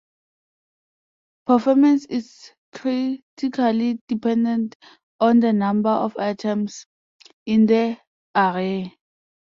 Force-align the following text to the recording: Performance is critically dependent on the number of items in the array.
Performance 1.45 2.05
is 2.05 2.49
critically 2.73 3.99
dependent 4.07 4.75
on 5.19 5.41
the 5.41 5.53
number 5.53 5.91
of 5.91 6.17
items 6.17 6.87
in 7.45 7.67
the 7.67 7.99
array. 8.35 8.97